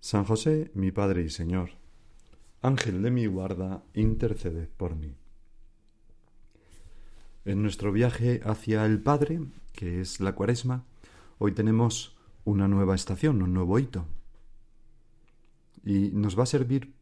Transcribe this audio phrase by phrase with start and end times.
[0.00, 1.72] San José, mi Padre y Señor,
[2.62, 5.14] Ángel de mi guarda, intercede por mí.
[7.44, 10.84] En nuestro viaje hacia el Padre, que es la Cuaresma,
[11.38, 14.06] hoy tenemos una nueva estación, un nuevo hito.
[15.84, 16.94] Y nos va a servir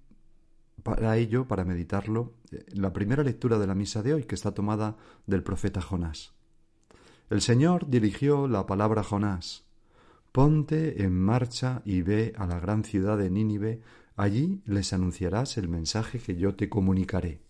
[0.83, 2.34] para ello, para meditarlo,
[2.73, 6.33] la primera lectura de la misa de hoy, que está tomada del profeta Jonás.
[7.30, 9.67] El Señor dirigió la palabra Jonás.
[10.39, 13.81] Ponte en marcha y ve a la gran ciudad de Nínive,
[14.14, 17.41] allí les anunciarás el mensaje que yo te comunicaré.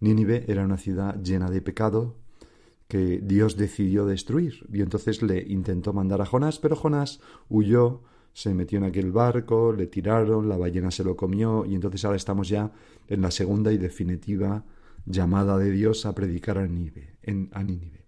[0.00, 2.16] Nínive era una ciudad llena de pecado,
[2.88, 4.66] que Dios decidió destruir.
[4.72, 9.72] Y entonces le intentó mandar a Jonás, pero Jonás huyó, se metió en aquel barco,
[9.72, 12.72] le tiraron, la ballena se lo comió, y entonces ahora estamos ya
[13.06, 14.64] en la segunda y definitiva
[15.06, 17.18] llamada de Dios a predicar a Nínive.
[17.24, 18.07] Nínive.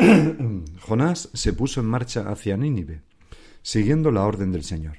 [0.80, 3.02] Jonás se puso en marcha hacia Nínive,
[3.62, 4.96] siguiendo la orden del Señor.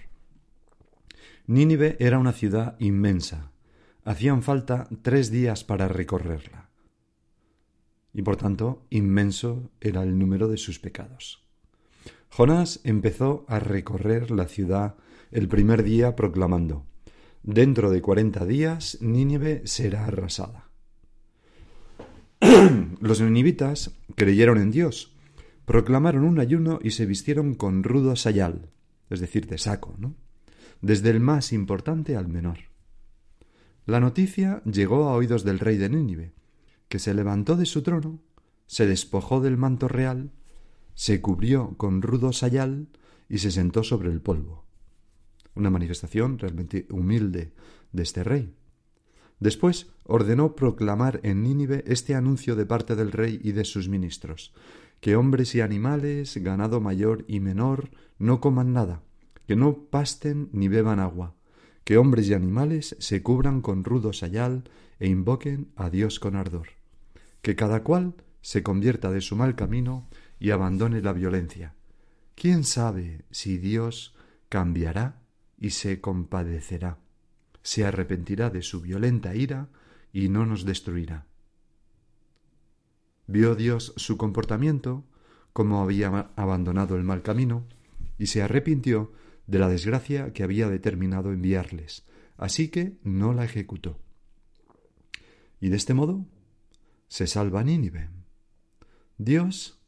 [1.47, 3.51] Nínive era una ciudad inmensa.
[4.03, 6.71] Hacían falta tres días para recorrerla
[8.13, 11.43] y por tanto inmenso era el número de sus pecados.
[12.29, 14.95] Jonás empezó a recorrer la ciudad
[15.31, 16.85] el primer día proclamando
[17.43, 20.70] Dentro de cuarenta días Nínive será arrasada.
[22.99, 25.15] Los ninivitas creyeron en Dios,
[25.65, 28.69] proclamaron un ayuno y se vistieron con rudo sayal,
[29.09, 30.15] es decir, de saco, ¿no?
[30.81, 32.57] Desde el más importante al menor.
[33.85, 36.33] La noticia llegó a oídos del rey de Nínive,
[36.89, 38.19] que se levantó de su trono,
[38.65, 40.31] se despojó del manto real,
[40.95, 42.87] se cubrió con rudo sayal
[43.29, 44.65] y se sentó sobre el polvo.
[45.53, 47.53] Una manifestación realmente humilde
[47.91, 48.55] de este rey.
[49.41, 54.53] Después ordenó proclamar en Nínive este anuncio de parte del rey y de sus ministros
[55.01, 59.01] que hombres y animales, ganado mayor y menor, no coman nada,
[59.47, 61.33] que no pasten ni beban agua,
[61.83, 64.63] que hombres y animales se cubran con rudo sayal
[64.99, 66.67] e invoquen a Dios con ardor
[67.41, 70.07] que cada cual se convierta de su mal camino
[70.39, 71.75] y abandone la violencia.
[72.35, 74.15] ¿Quién sabe si Dios
[74.49, 75.21] cambiará
[75.57, 76.97] y se compadecerá,
[77.63, 79.69] se arrepentirá de su violenta ira
[80.13, 81.25] y no nos destruirá?
[83.27, 85.05] Vio Dios su comportamiento,
[85.53, 87.65] como había abandonado el mal camino,
[88.17, 89.11] y se arrepintió
[89.47, 92.05] de la desgracia que había determinado enviarles,
[92.37, 93.99] así que no la ejecutó.
[95.59, 96.25] Y de este modo
[97.07, 98.09] se salva Nínive.
[99.17, 99.79] Dios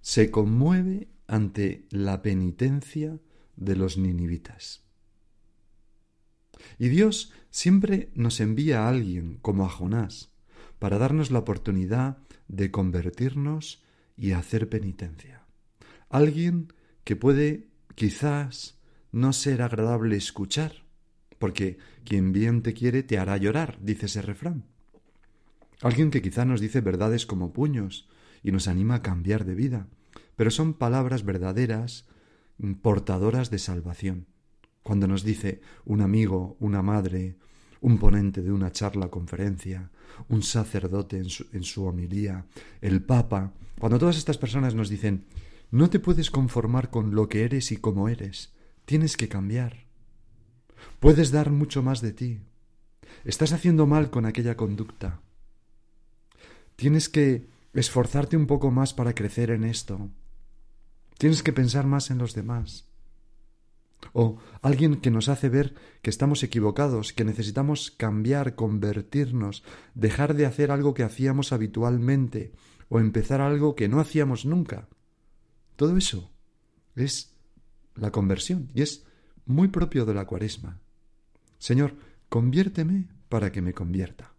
[0.00, 3.18] se conmueve ante la penitencia
[3.56, 4.84] de los ninivitas.
[6.78, 10.32] Y Dios siempre nos envía a alguien como a Jonás
[10.78, 12.18] para darnos la oportunidad
[12.48, 13.82] de convertirnos
[14.16, 15.44] y hacer penitencia.
[16.08, 16.72] Alguien
[17.04, 18.78] que puede quizás
[19.12, 20.84] no ser agradable escuchar,
[21.38, 24.64] porque quien bien te quiere te hará llorar, dice ese refrán.
[25.82, 28.08] Alguien que quizá nos dice verdades como puños
[28.42, 29.88] y nos anima a cambiar de vida,
[30.36, 32.06] pero son palabras verdaderas,
[32.58, 34.26] mm, portadoras de salvación.
[34.82, 37.36] Cuando nos dice un amigo, una madre,
[37.80, 39.90] un ponente de una charla conferencia,
[40.28, 42.46] un sacerdote en su, en su homilía,
[42.80, 45.24] el Papa, cuando todas estas personas nos dicen
[45.72, 48.52] no te puedes conformar con lo que eres y como eres,
[48.84, 49.86] tienes que cambiar.
[51.00, 52.40] Puedes dar mucho más de ti.
[53.24, 55.22] Estás haciendo mal con aquella conducta.
[56.76, 60.10] Tienes que esforzarte un poco más para crecer en esto.
[61.16, 62.91] Tienes que pensar más en los demás.
[64.12, 69.62] O alguien que nos hace ver que estamos equivocados, que necesitamos cambiar, convertirnos,
[69.94, 72.52] dejar de hacer algo que hacíamos habitualmente
[72.88, 74.88] o empezar algo que no hacíamos nunca.
[75.76, 76.30] Todo eso
[76.94, 77.34] es
[77.94, 79.04] la conversión y es
[79.46, 80.80] muy propio de la cuaresma.
[81.58, 81.94] Señor,
[82.28, 84.34] conviérteme para que me convierta.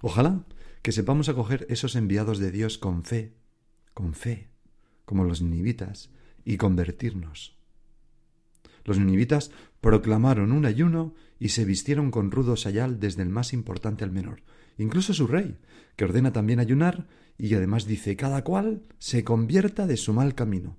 [0.00, 0.44] Ojalá
[0.82, 3.34] que sepamos acoger esos enviados de Dios con fe,
[3.94, 4.50] con fe,
[5.04, 6.10] como los ninivitas,
[6.44, 7.56] y convertirnos.
[8.84, 9.50] Los ninivitas
[9.80, 14.42] proclamaron un ayuno y se vistieron con rudo sayal desde el más importante al menor,
[14.78, 15.58] incluso su rey,
[15.96, 17.06] que ordena también ayunar
[17.38, 20.76] y además dice cada cual se convierta de su mal camino,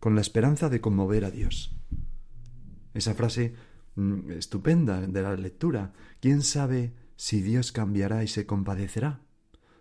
[0.00, 1.74] con la esperanza de conmover a Dios.
[2.94, 3.54] Esa frase
[3.96, 9.20] mm, estupenda de la lectura, ¿quién sabe si Dios cambiará y se compadecerá?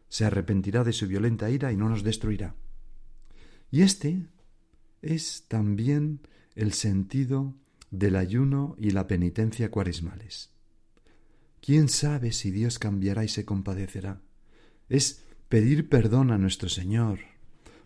[0.10, 2.56] Se arrepentirá de su violenta ira y no nos destruirá.
[3.72, 4.28] Y este
[5.06, 6.20] es también
[6.56, 7.54] el sentido
[7.92, 10.50] del ayuno y la penitencia cuaresmales.
[11.62, 14.22] ¿Quién sabe si Dios cambiará y se compadecerá?
[14.90, 17.20] Es pedir perdón a nuestro Señor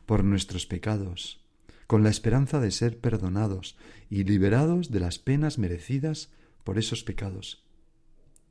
[0.05, 1.45] por nuestros pecados,
[1.87, 3.77] con la esperanza de ser perdonados
[4.09, 6.29] y liberados de las penas merecidas
[6.63, 7.63] por esos pecados.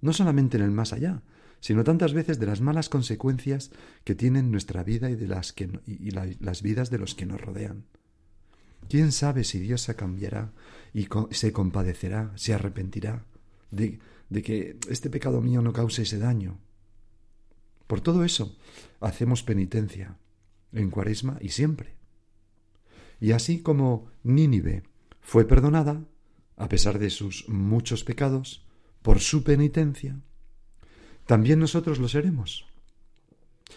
[0.01, 1.23] No solamente en el más allá,
[1.61, 3.71] sino tantas veces de las malas consecuencias
[4.05, 5.55] que tienen nuestra vida y de las,
[5.87, 7.85] y las vidas de los que nos rodean.
[8.89, 10.53] ¿Quién sabe si Dios se cambiará
[10.95, 13.25] y se compadecerá, se arrepentirá
[13.71, 13.99] de,
[14.31, 16.59] de que este pecado mío no cause ese daño?
[17.87, 18.57] Por todo eso
[19.01, 20.19] hacemos penitencia
[20.73, 21.97] en cuaresma y siempre.
[23.21, 24.85] Y así como Nínive
[25.21, 26.05] fue perdonada,
[26.57, 28.65] a pesar de sus muchos pecados,
[29.03, 30.21] por su penitencia,
[31.27, 32.67] también nosotros lo seremos.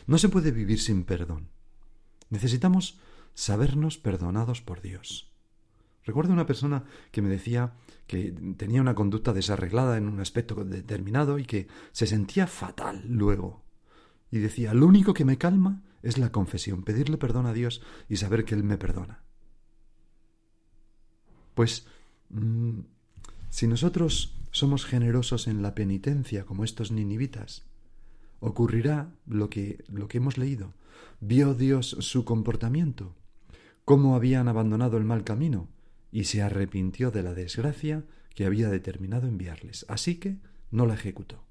[0.07, 1.49] No se puede vivir sin perdón.
[2.29, 2.99] Necesitamos
[3.33, 5.31] sabernos perdonados por Dios.
[6.03, 7.73] Recuerdo una persona que me decía
[8.07, 13.63] que tenía una conducta desarreglada en un aspecto determinado y que se sentía fatal luego.
[14.31, 18.17] Y decía, lo único que me calma es la confesión, pedirle perdón a Dios y
[18.17, 19.23] saber que Él me perdona.
[21.53, 21.85] Pues
[22.29, 22.79] mm,
[23.49, 27.65] si nosotros somos generosos en la penitencia como estos ninivitas,
[28.39, 30.73] ocurrirá lo que, lo que hemos leído.
[31.19, 33.15] Vio Dios su comportamiento
[33.91, 35.67] cómo habían abandonado el mal camino,
[36.13, 39.85] y se arrepintió de la desgracia que había determinado enviarles.
[39.89, 40.37] Así que
[40.71, 41.43] no la ejecutó.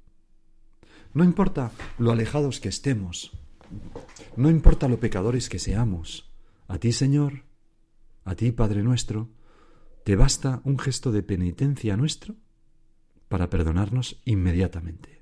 [1.13, 3.33] No importa lo alejados que estemos,
[4.39, 6.33] no importa lo pecadores que seamos,
[6.67, 7.43] a ti, Señor,
[8.25, 9.29] a ti, Padre nuestro,
[10.03, 12.37] te basta un gesto de penitencia nuestro
[13.29, 15.21] para perdonarnos inmediatamente.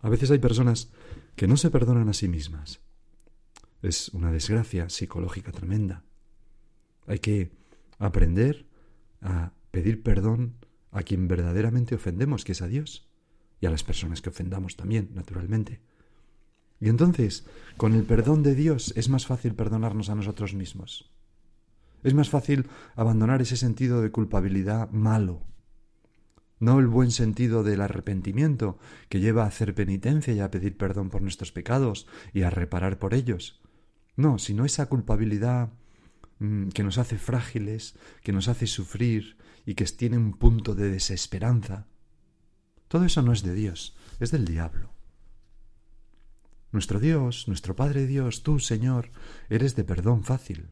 [0.00, 0.90] A veces hay personas
[1.34, 2.80] que no se perdonan a sí mismas
[3.82, 6.02] es una desgracia psicológica tremenda.
[7.06, 7.52] Hay que
[7.98, 8.66] aprender
[9.20, 10.56] a pedir perdón
[10.90, 13.08] a quien verdaderamente ofendemos, que es a Dios,
[13.60, 15.80] y a las personas que ofendamos también, naturalmente.
[16.80, 21.10] Y entonces, con el perdón de Dios es más fácil perdonarnos a nosotros mismos.
[22.02, 25.42] Es más fácil abandonar ese sentido de culpabilidad malo,
[26.58, 31.10] no el buen sentido del arrepentimiento que lleva a hacer penitencia y a pedir perdón
[31.10, 33.60] por nuestros pecados y a reparar por ellos,
[34.16, 35.70] no, sino esa culpabilidad
[36.38, 41.86] que nos hace frágiles, que nos hace sufrir y que tiene un punto de desesperanza.
[42.88, 44.92] Todo eso no es de Dios, es del diablo.
[46.72, 49.10] Nuestro Dios, nuestro Padre Dios, tú, Señor,
[49.48, 50.70] eres de perdón fácil.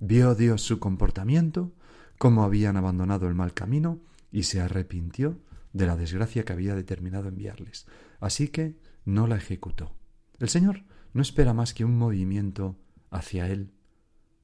[0.00, 1.72] Vio Dios su comportamiento,
[2.18, 4.00] cómo habían abandonado el mal camino,
[4.32, 5.40] y se arrepintió
[5.72, 7.86] de la desgracia que había determinado enviarles.
[8.18, 9.94] Así que no la ejecutó.
[10.38, 12.76] El Señor no espera más que un movimiento
[13.10, 13.72] hacia Él,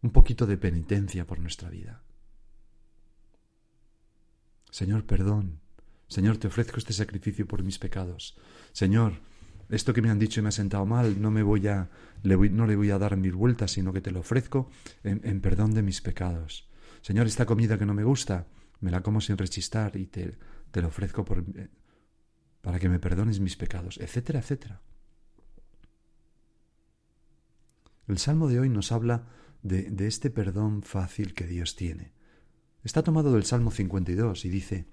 [0.02, 2.02] un poquito de penitencia por nuestra vida.
[4.70, 5.60] Señor, perdón.
[6.08, 8.36] Señor, te ofrezco este sacrificio por mis pecados.
[8.72, 9.20] Señor,
[9.68, 11.88] esto que me han dicho y me ha sentado mal, no me voy a,
[12.22, 14.70] no le voy a dar mil vueltas, sino que te lo ofrezco
[15.02, 16.68] en, en, perdón de mis pecados.
[17.00, 18.46] Señor, esta comida que no me gusta,
[18.80, 20.36] me la como sin rechistar y te,
[20.70, 21.68] te lo ofrezco por, eh,
[22.60, 24.82] para que me perdones mis pecados, etcétera, etcétera.
[28.08, 29.28] El Salmo de hoy nos habla
[29.62, 32.12] de, este perdón fácil que Dios tiene.
[32.84, 34.86] Está tomado del Salmo 52 y dice,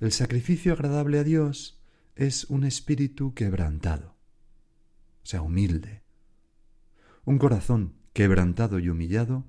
[0.00, 1.80] El sacrificio agradable a Dios
[2.16, 4.16] es un espíritu quebrantado,
[5.22, 6.02] o sea, humilde.
[7.24, 9.44] Un corazón quebrantado y humillado,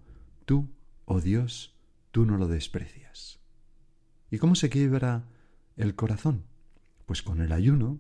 [0.45, 0.69] tú,
[1.05, 1.75] oh Dios,
[2.11, 3.39] tú no lo desprecias.
[4.29, 5.25] ¿Y cómo se quiebra
[5.77, 6.45] el corazón?
[7.05, 7.99] Pues con el ayuno.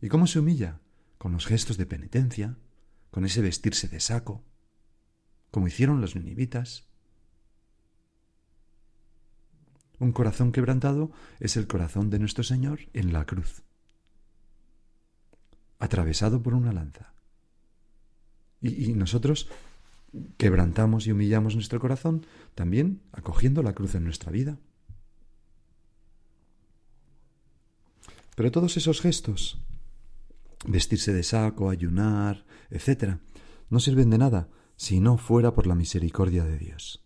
[0.00, 0.80] ¿Y cómo se humilla?
[1.18, 2.56] Con los gestos de penitencia,
[3.12, 4.44] con ese vestirse de saco,
[5.52, 6.84] como hicieron los ninivitas.
[10.00, 13.62] Un corazón quebrantado es el corazón de nuestro Señor en la cruz,
[15.78, 17.12] atravesado por una lanza.
[18.60, 19.48] Y, nosotros
[20.38, 24.58] quebrantamos y humillamos nuestro corazón también acogiendo la cruz en nuestra vida.
[28.34, 29.60] Pero todos esos gestos,
[30.66, 33.18] vestirse de saco, ayunar, etc.,
[33.68, 34.48] no sirven de nada
[34.82, 37.04] si no fuera por la misericordia de Dios.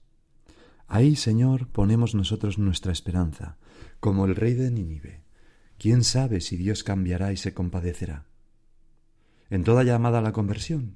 [0.86, 3.58] Ahí, Señor, ponemos nosotros nuestra esperanza,
[4.00, 5.20] como el rey de Nínive.
[5.76, 8.24] ¿Quién sabe si Dios cambiará y se compadecerá?
[9.50, 10.94] En toda llamada a la conversión,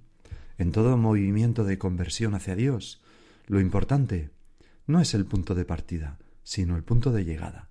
[0.56, 3.02] en todo movimiento de conversión hacia Dios,
[3.46, 4.30] lo importante
[4.86, 7.68] no es el punto de partida, sino el punto de llegada,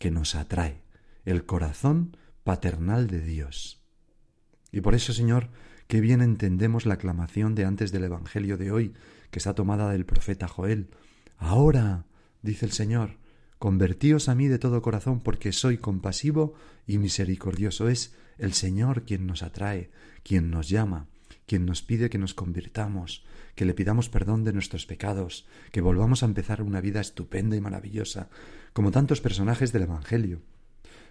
[0.00, 0.82] que nos atrae,
[1.24, 3.84] el corazón paternal de Dios.
[4.72, 5.48] Y por eso, Señor,
[5.88, 8.94] qué bien entendemos la aclamación de antes del Evangelio de hoy,
[9.30, 10.90] que está tomada del profeta Joel.
[11.38, 12.04] Ahora,
[12.42, 13.16] dice el Señor,
[13.58, 16.54] convertíos a mí de todo corazón, porque soy compasivo
[16.86, 17.88] y misericordioso.
[17.88, 19.90] Es el Señor quien nos atrae,
[20.22, 21.08] quien nos llama,
[21.46, 26.22] quien nos pide que nos convirtamos, que le pidamos perdón de nuestros pecados, que volvamos
[26.22, 28.28] a empezar una vida estupenda y maravillosa,
[28.74, 30.42] como tantos personajes del Evangelio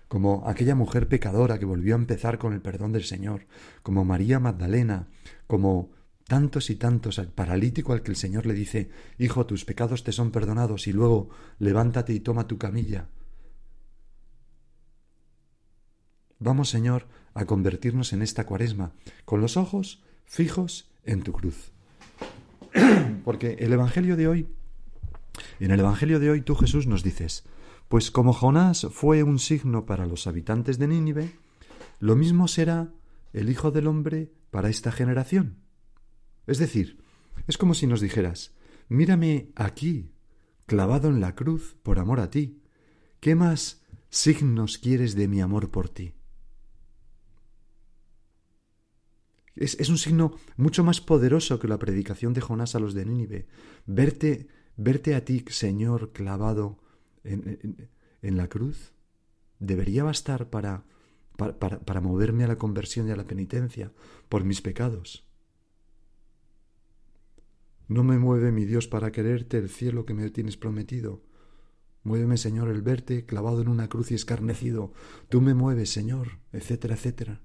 [0.07, 3.47] como aquella mujer pecadora que volvió a empezar con el perdón del Señor,
[3.83, 5.07] como María Magdalena,
[5.47, 5.91] como
[6.27, 10.11] tantos y tantos al paralítico al que el Señor le dice Hijo, tus pecados te
[10.11, 13.09] son perdonados y luego levántate y toma tu camilla.
[16.39, 18.93] Vamos, Señor, a convertirnos en esta cuaresma,
[19.25, 21.71] con los ojos fijos en tu cruz.
[23.25, 24.47] Porque el Evangelio de hoy,
[25.59, 27.43] en el Evangelio de hoy tú Jesús nos dices,
[27.87, 31.31] pues como Jonás fue un signo para los habitantes de Nínive,
[31.99, 32.93] lo mismo será
[33.33, 35.57] el Hijo del Hombre para esta generación.
[36.47, 37.01] Es decir,
[37.47, 38.55] es como si nos dijeras,
[38.89, 40.11] mírame aquí,
[40.65, 42.61] clavado en la cruz por amor a ti.
[43.19, 46.13] ¿Qué más signos quieres de mi amor por ti?
[49.55, 53.05] Es, es, un signo mucho más poderoso que la predicación de Jonás a los de
[53.05, 53.47] Nínive.
[53.87, 56.77] Verte, verte a ti, Señor, clavado
[57.31, 58.93] en, la cruz
[59.59, 60.85] debería bastar para,
[61.37, 63.91] para, para moverme a la conversión y a la penitencia
[64.29, 65.25] por mis pecados.
[67.87, 71.23] No me mueve mi Dios para quererte el cielo que me tienes prometido.
[72.03, 74.93] Muéveme, Señor, el verte clavado en una cruz y escarnecido.
[75.29, 77.41] Tú me mueves, Señor, etcétera, etcétera.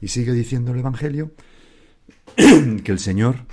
[0.00, 1.32] Y sigue diciendo el Evangelio
[2.36, 3.46] que el Señor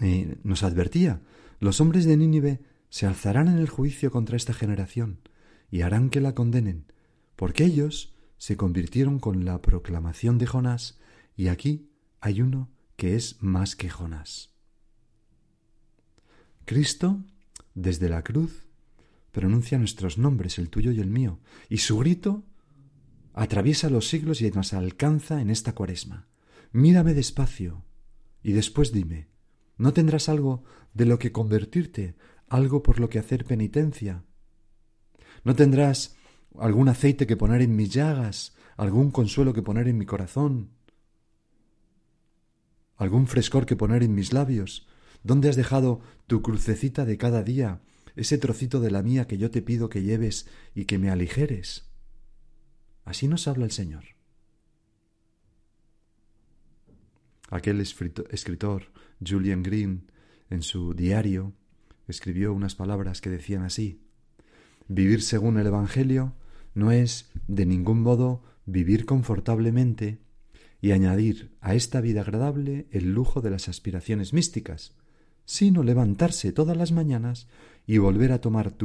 [0.00, 1.20] eh, nos advertía.
[1.60, 5.20] Los hombres de Nínive se alzarán en el juicio contra esta generación
[5.70, 6.92] y harán que la condenen,
[7.36, 10.98] porque ellos se convirtieron con la proclamación de Jonás,
[11.36, 11.90] y aquí
[12.20, 14.50] hay uno que es más que Jonás.
[16.64, 17.24] Cristo,
[17.74, 18.66] desde la cruz,
[19.32, 22.44] pronuncia nuestros nombres, el tuyo y el mío, y su grito
[23.34, 26.26] atraviesa los siglos y nos alcanza en esta cuaresma.
[26.72, 27.84] Mírame despacio
[28.42, 29.28] y después dime,
[29.76, 32.16] ¿no tendrás algo de lo que convertirte,
[32.48, 34.24] algo por lo que hacer penitencia.
[35.44, 36.16] ¿No tendrás
[36.58, 40.70] algún aceite que poner en mis llagas, algún consuelo que poner en mi corazón,
[42.96, 44.88] algún frescor que poner en mis labios?
[45.22, 47.80] ¿Dónde has dejado tu crucecita de cada día,
[48.16, 51.90] ese trocito de la mía que yo te pido que lleves y que me aligeres?
[53.04, 54.04] Así nos habla el Señor.
[57.50, 58.92] Aquel escritor,
[59.26, 60.12] Julian Green,
[60.50, 61.54] en su diario,
[62.08, 64.02] escribió unas palabras que decían así
[64.88, 66.34] Vivir según el Evangelio
[66.74, 70.18] no es de ningún modo vivir confortablemente
[70.80, 74.94] y añadir a esta vida agradable el lujo de las aspiraciones místicas,
[75.44, 77.48] sino levantarse todas las mañanas
[77.86, 78.76] y volver a tomar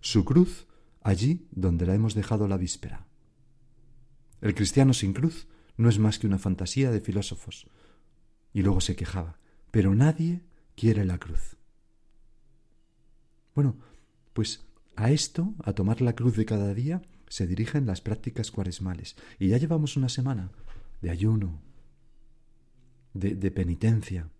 [0.00, 0.66] su cruz
[1.02, 3.06] allí donde la hemos dejado la víspera.
[4.40, 5.46] El cristiano sin cruz
[5.76, 7.68] no es más que una fantasía de filósofos.
[8.52, 9.38] Y luego se quejaba,
[9.70, 10.42] pero nadie
[10.74, 11.56] quiere la cruz.
[13.54, 13.76] Bueno,
[14.32, 14.66] pues
[14.96, 19.16] a esto, a tomar la cruz de cada día, se dirigen las prácticas cuaresmales.
[19.38, 20.50] Y ya llevamos una semana
[21.00, 21.62] de ayuno,
[23.14, 24.30] de, de penitencia.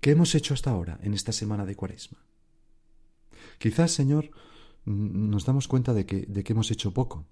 [0.00, 2.18] ¿Qué hemos hecho hasta ahora en esta semana de cuaresma?
[3.58, 4.30] Quizás, Señor,
[4.84, 7.26] nos damos cuenta de que, de que hemos hecho poco.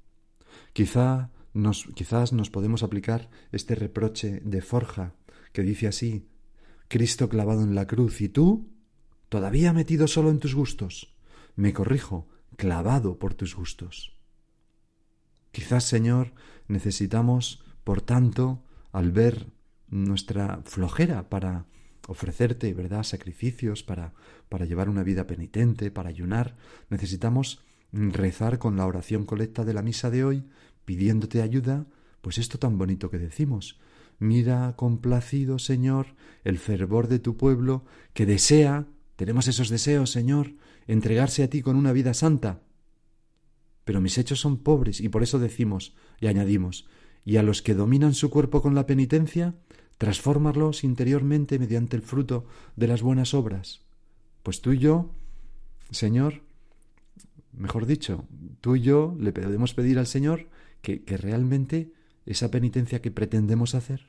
[0.72, 5.14] Quizá nos, quizás nos podemos aplicar este reproche de Forja
[5.52, 6.26] que dice así,
[6.88, 8.72] Cristo clavado en la cruz y tú,
[9.28, 11.13] todavía metido solo en tus gustos
[11.56, 14.16] me corrijo, clavado por tus gustos.
[15.52, 16.32] Quizás, Señor,
[16.68, 19.52] necesitamos, por tanto, al ver
[19.88, 21.66] nuestra flojera para
[22.08, 24.12] ofrecerte, ¿verdad?, sacrificios, para,
[24.48, 26.56] para llevar una vida penitente, para ayunar,
[26.90, 30.44] necesitamos rezar con la oración colecta de la misa de hoy,
[30.84, 31.86] pidiéndote ayuda,
[32.20, 33.78] pues esto tan bonito que decimos.
[34.18, 40.54] Mira complacido, Señor, el fervor de tu pueblo, que desea, tenemos esos deseos, Señor,
[40.86, 42.60] entregarse a ti con una vida santa.
[43.84, 46.86] pero mis hechos son pobres y por eso decimos y añadimos,
[47.24, 49.54] y a los que dominan su cuerpo con la penitencia,
[49.98, 53.82] transfórmalos interiormente mediante el fruto de las buenas obras.
[54.42, 55.14] Pues tú y yo,
[55.90, 56.42] Señor,
[57.52, 58.26] mejor dicho,
[58.60, 60.48] tú y yo le podemos pedir al Señor
[60.82, 61.92] que, que realmente
[62.26, 64.08] esa penitencia que pretendemos hacer,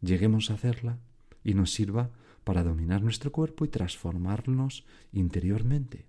[0.00, 0.98] lleguemos a hacerla
[1.44, 2.10] y nos sirva
[2.46, 6.06] para dominar nuestro cuerpo y transformarnos interiormente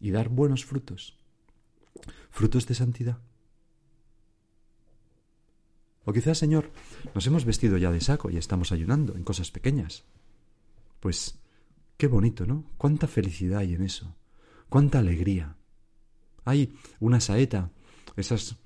[0.00, 1.16] y dar buenos frutos,
[2.28, 3.18] frutos de santidad.
[6.04, 6.72] O quizás, Señor,
[7.14, 10.02] nos hemos vestido ya de saco y estamos ayunando en cosas pequeñas.
[10.98, 11.38] Pues
[11.96, 12.64] qué bonito, ¿no?
[12.78, 14.12] Cuánta felicidad hay en eso,
[14.68, 15.54] cuánta alegría.
[16.44, 17.70] Hay una saeta,
[18.16, 18.56] esas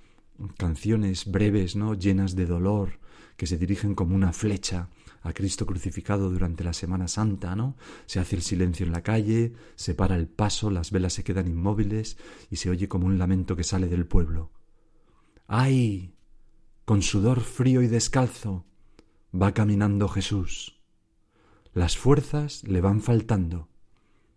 [0.57, 1.93] canciones breves, ¿no?
[1.93, 2.99] llenas de dolor,
[3.37, 4.89] que se dirigen como una flecha
[5.23, 7.77] a Cristo crucificado durante la Semana Santa, ¿no?
[8.07, 11.47] Se hace el silencio en la calle, se para el paso, las velas se quedan
[11.47, 12.17] inmóviles
[12.50, 14.50] y se oye como un lamento que sale del pueblo.
[15.47, 16.15] ¡Ay!
[16.85, 18.67] Con sudor frío y descalzo
[19.35, 20.81] va caminando Jesús.
[21.73, 23.69] Las fuerzas le van faltando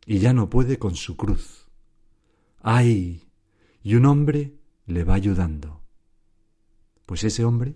[0.05, 1.67] y ya no puede con su cruz.
[2.59, 3.23] ¡Ay!
[3.81, 5.81] Y un hombre le va ayudando.
[7.05, 7.75] Pues ese hombre,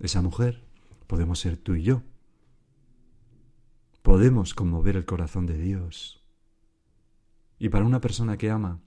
[0.00, 0.64] esa mujer,
[1.06, 2.02] podemos ser tú y yo.
[4.04, 6.22] Podemos conmover el corazón de Dios.
[7.58, 8.82] Y para una persona que ama,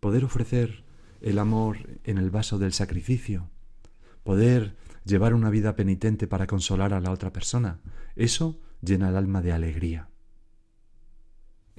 [0.00, 0.82] poder ofrecer
[1.20, 3.48] el amor en el vaso del sacrificio,
[4.24, 7.78] poder llevar una vida penitente para consolar a la otra persona,
[8.16, 10.08] eso llena el alma de alegría.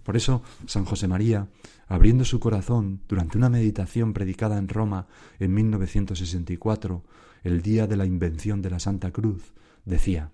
[0.02, 1.50] Por eso San José María,
[1.88, 5.08] abriendo su corazón durante una meditación predicada en Roma
[5.40, 7.04] en 1964,
[7.44, 9.52] el día de la invención de la Santa Cruz,
[9.84, 10.32] decía,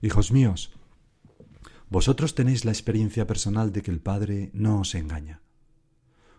[0.00, 0.70] Hijos míos,
[1.88, 5.42] vosotros tenéis la experiencia personal de que el Padre no os engaña.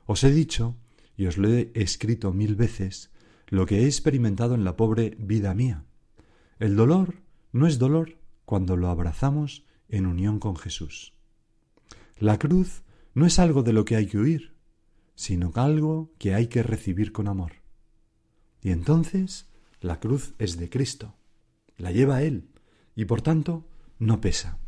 [0.06, 0.76] Os he dicho,
[1.18, 3.12] y os lo he escrito mil veces,
[3.48, 5.86] lo que he experimentado en la pobre vida mía.
[6.60, 7.16] El dolor
[7.52, 11.14] no es dolor cuando lo abrazamos en unión con Jesús.
[12.18, 14.56] La cruz no es algo de lo que hay que huir,
[15.16, 17.54] sino algo que hay que recibir con amor.
[18.62, 19.48] Y entonces
[19.80, 21.16] la cruz es de Cristo,
[21.78, 22.50] la lleva Él,
[22.96, 23.68] y por tanto
[24.00, 24.60] no pesa.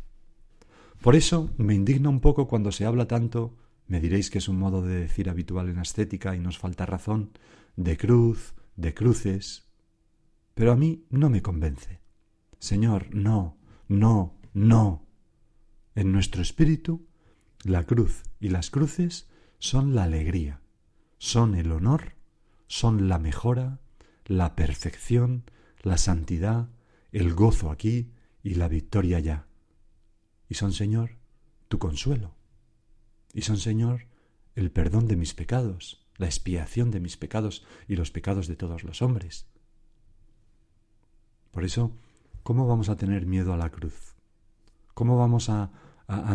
[1.00, 3.54] Por eso me indigna un poco cuando se habla tanto,
[3.86, 7.30] me diréis que es un modo de decir habitual en ascética y nos falta razón,
[7.76, 9.68] de cruz, de cruces,
[10.54, 12.00] pero a mí no me convence.
[12.58, 13.56] Señor, no,
[13.86, 15.06] no, no.
[15.94, 17.06] En nuestro espíritu
[17.64, 20.60] la cruz y las cruces son la alegría,
[21.18, 22.14] son el honor,
[22.66, 23.80] son la mejora,
[24.26, 25.44] la perfección,
[25.82, 26.68] la santidad,
[27.10, 29.47] el gozo aquí y la victoria allá.
[30.48, 31.18] Y son, Señor,
[31.68, 32.34] tu consuelo.
[33.32, 34.06] Y son, Señor,
[34.54, 38.82] el perdón de mis pecados, la expiación de mis pecados y los pecados de todos
[38.82, 39.46] los hombres.
[41.50, 41.92] Por eso,
[42.42, 44.14] ¿cómo vamos a tener miedo a la cruz?
[44.94, 45.70] ¿Cómo vamos a,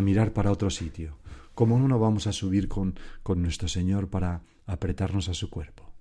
[0.00, 1.18] mirar para otro sitio.
[1.54, 5.92] ¿Cómo no vamos a subir con, con nuestro Señor para apretarnos a su cuerpo?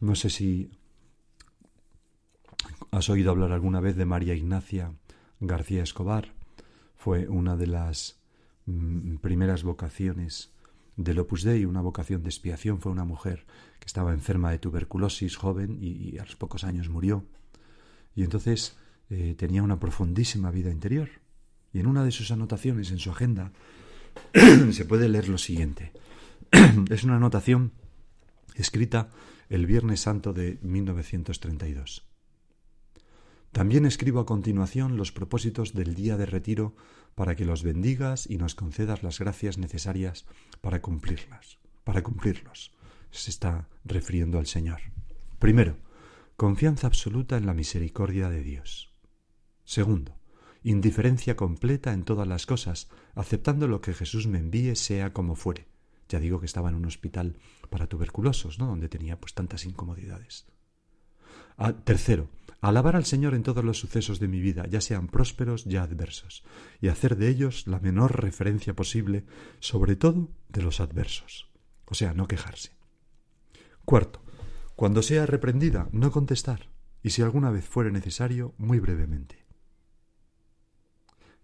[0.00, 0.72] No sé si
[2.90, 4.92] has oído hablar alguna vez de María Ignacia
[5.40, 6.34] García Escobar.
[6.96, 8.20] Fue una de las
[8.66, 10.52] mm, primeras vocaciones
[10.96, 12.80] del Opus Dei, una vocación de expiación.
[12.80, 13.46] Fue una mujer
[13.78, 17.24] que estaba enferma de tuberculosis, joven, y a los pocos años murió.
[18.14, 18.76] Y entonces
[19.10, 21.08] eh, tenía una profundísima vida interior.
[21.72, 23.52] Y en una de sus anotaciones en su agenda
[24.72, 25.92] se puede leer lo siguiente.
[26.90, 27.72] es una anotación
[28.54, 29.10] escrita
[29.48, 32.07] el Viernes Santo de 1932.
[33.52, 36.74] También escribo a continuación los propósitos del día de retiro
[37.14, 40.26] para que los bendigas y nos concedas las gracias necesarias
[40.60, 42.72] para cumplirlas, para cumplirlos.
[43.10, 44.80] Se está refiriendo al Señor.
[45.38, 45.76] Primero,
[46.36, 48.92] confianza absoluta en la misericordia de Dios.
[49.64, 50.18] Segundo,
[50.62, 55.66] indiferencia completa en todas las cosas, aceptando lo que Jesús me envíe sea como fuere.
[56.08, 57.36] Ya digo que estaba en un hospital
[57.70, 58.66] para tuberculosos, ¿no?
[58.66, 60.46] Donde tenía pues tantas incomodidades.
[61.56, 62.28] Ah, tercero,
[62.60, 66.44] alabar al Señor en todos los sucesos de mi vida, ya sean prósperos, ya adversos,
[66.80, 69.24] y hacer de ellos la menor referencia posible,
[69.60, 71.48] sobre todo de los adversos.
[71.86, 72.76] O sea, no quejarse.
[73.84, 74.22] Cuarto,
[74.76, 76.68] cuando sea reprendida, no contestar,
[77.02, 79.46] y si alguna vez fuere necesario, muy brevemente.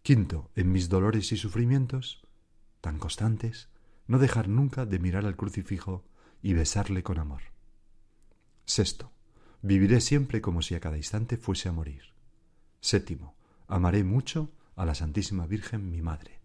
[0.02, 2.26] Quinto, en mis dolores y sufrimientos,
[2.80, 3.70] tan constantes,
[4.06, 6.04] no dejar nunca de mirar al crucifijo
[6.42, 7.40] y besarle con amor.
[8.66, 9.13] Sexto,
[9.64, 12.12] viviré siempre como si a cada instante fuese a morir.
[12.80, 13.34] Séptimo,
[13.66, 16.38] amaré mucho a la Santísima Virgen mi Madre.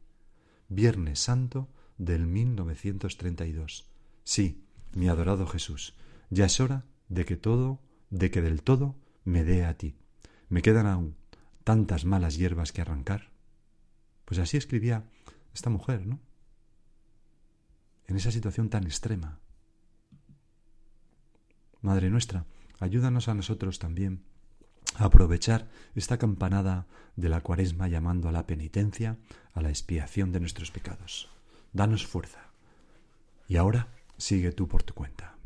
[0.69, 3.89] Viernes Santo del 1932.
[4.23, 5.95] Sí, mi adorado Jesús,
[6.29, 9.97] ya es hora de que todo, de que del todo me dé a ti.
[10.47, 11.17] Me quedan aún
[11.65, 13.31] tantas malas hierbas que arrancar.
[14.23, 15.03] Pues así escribía
[15.53, 16.21] esta mujer, ¿no?
[18.07, 19.39] En esa situación tan extrema.
[21.81, 22.45] Madre nuestra,
[22.79, 24.23] ayúdanos a nosotros también
[24.95, 29.17] a aprovechar esta campanada de la cuaresma llamando a la penitencia,
[29.53, 31.29] a la expiación de nuestros pecados.
[31.73, 32.51] Danos fuerza.
[33.47, 33.87] Y ahora
[34.17, 35.38] sigue tú por tu cuenta.